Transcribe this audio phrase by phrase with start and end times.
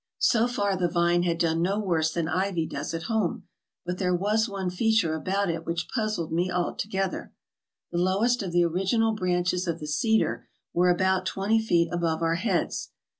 [0.17, 3.43] So far the vine had done no worse than ivy does at home,
[3.85, 7.33] but there was one feature about it which puzzled me altogether.
[7.91, 12.33] The lowest of the original branches of the cedar were about twenty feet above our
[12.41, 12.89] heads.